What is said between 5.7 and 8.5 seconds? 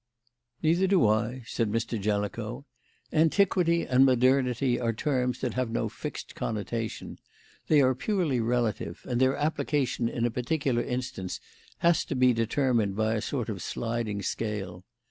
fixed connotation. They are purely